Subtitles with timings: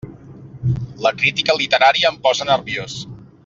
[1.07, 3.01] La crítica literària em posa nerviós!